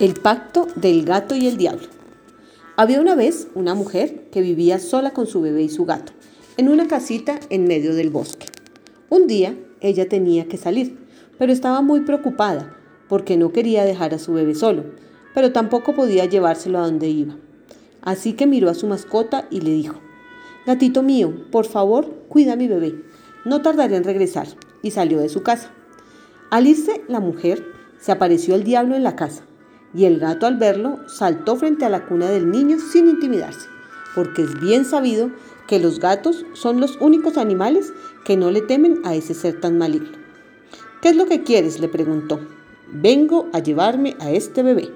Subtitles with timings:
[0.00, 1.86] El pacto del gato y el diablo.
[2.74, 6.12] Había una vez una mujer que vivía sola con su bebé y su gato,
[6.56, 8.46] en una casita en medio del bosque.
[9.08, 10.98] Un día ella tenía que salir,
[11.38, 12.76] pero estaba muy preocupada
[13.08, 14.82] porque no quería dejar a su bebé solo,
[15.32, 17.36] pero tampoco podía llevárselo a donde iba.
[18.02, 20.00] Así que miró a su mascota y le dijo,
[20.66, 23.00] Gatito mío, por favor, cuida a mi bebé.
[23.44, 24.48] No tardaré en regresar.
[24.82, 25.70] Y salió de su casa.
[26.50, 27.64] Al irse la mujer,
[28.00, 29.44] se apareció el diablo en la casa
[29.94, 33.68] y el gato al verlo saltó frente a la cuna del niño sin intimidarse,
[34.14, 35.30] porque es bien sabido
[35.68, 37.92] que los gatos son los únicos animales
[38.24, 40.18] que no le temen a ese ser tan maligno.
[41.00, 41.80] ¿Qué es lo que quieres?
[41.80, 42.40] le preguntó.
[42.92, 44.90] Vengo a llevarme a este bebé.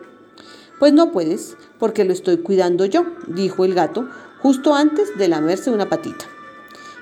[0.78, 4.08] Pues no puedes, porque lo estoy cuidando yo, dijo el gato
[4.40, 6.24] justo antes de lamerse una patita.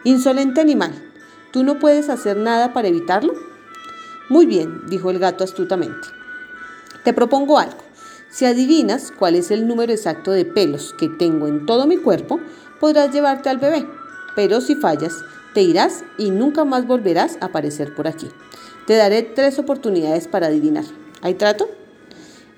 [0.05, 0.93] Insolente animal,
[1.53, 3.35] ¿tú no puedes hacer nada para evitarlo?
[4.29, 6.09] Muy bien, dijo el gato astutamente.
[7.05, 7.86] Te propongo algo.
[8.29, 12.41] Si adivinas cuál es el número exacto de pelos que tengo en todo mi cuerpo,
[12.81, 13.87] podrás llevarte al bebé.
[14.35, 15.15] Pero si fallas,
[15.55, 18.29] te irás y nunca más volverás a aparecer por aquí.
[18.87, 20.85] Te daré tres oportunidades para adivinar.
[21.23, 21.69] ¿Hay trato?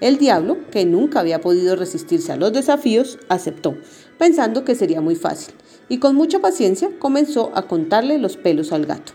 [0.01, 3.77] El diablo, que nunca había podido resistirse a los desafíos, aceptó,
[4.17, 5.55] pensando que sería muy fácil,
[5.89, 9.13] y con mucha paciencia comenzó a contarle los pelos al gato.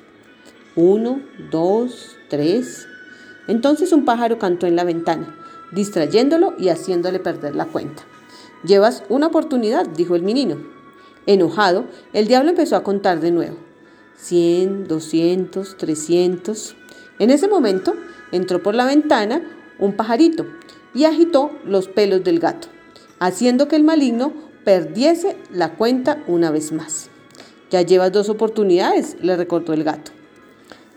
[0.75, 2.85] Uno, dos, tres.
[3.47, 5.42] Entonces un pájaro cantó en la ventana
[5.73, 8.03] distrayéndolo y haciéndole perder la cuenta.
[8.63, 10.57] Llevas una oportunidad, dijo el menino.
[11.25, 13.57] Enojado, el diablo empezó a contar de nuevo.
[14.15, 16.75] Cien, doscientos, trescientos.
[17.19, 17.93] En ese momento
[18.31, 19.41] entró por la ventana
[19.79, 20.45] un pajarito
[20.93, 22.67] y agitó los pelos del gato,
[23.19, 27.09] haciendo que el maligno perdiese la cuenta una vez más.
[27.69, 30.11] Ya llevas dos oportunidades, le recordó el gato.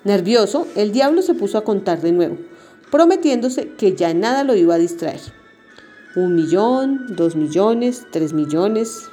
[0.05, 2.37] Nervioso, el diablo se puso a contar de nuevo
[2.91, 5.21] prometiéndose que ya nada lo iba a distraer.
[6.15, 9.09] Un millón, dos millones, tres millones.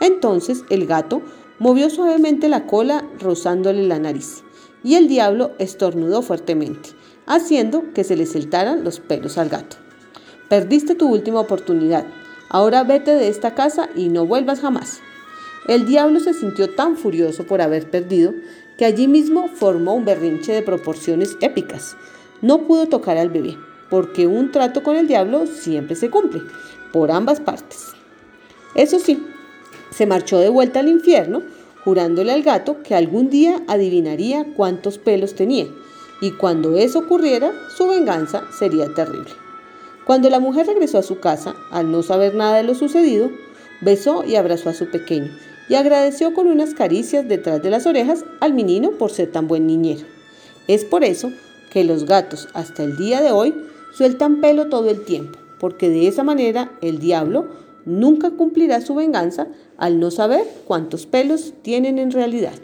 [0.00, 1.22] Entonces el gato
[1.58, 4.42] movió suavemente la cola rozándole la nariz
[4.82, 6.90] y el diablo estornudó fuertemente,
[7.26, 9.76] haciendo que se le saltaran los pelos al gato.
[10.48, 12.04] Perdiste tu última oportunidad.
[12.50, 15.00] Ahora vete de esta casa y no vuelvas jamás.
[15.66, 18.34] El diablo se sintió tan furioso por haber perdido
[18.76, 21.96] que allí mismo formó un berrinche de proporciones épicas
[22.42, 23.56] no pudo tocar al bebé,
[23.90, 26.42] porque un trato con el diablo siempre se cumple,
[26.92, 27.92] por ambas partes.
[28.74, 29.24] Eso sí,
[29.90, 31.42] se marchó de vuelta al infierno,
[31.84, 35.66] jurándole al gato que algún día adivinaría cuántos pelos tenía,
[36.20, 39.30] y cuando eso ocurriera, su venganza sería terrible.
[40.04, 43.30] Cuando la mujer regresó a su casa, al no saber nada de lo sucedido,
[43.80, 45.30] besó y abrazó a su pequeño,
[45.68, 49.66] y agradeció con unas caricias detrás de las orejas al menino por ser tan buen
[49.66, 50.04] niñero.
[50.68, 51.30] Es por eso
[51.74, 53.52] que los gatos hasta el día de hoy
[53.92, 57.48] sueltan pelo todo el tiempo, porque de esa manera el diablo
[57.84, 62.54] nunca cumplirá su venganza al no saber cuántos pelos tienen en realidad.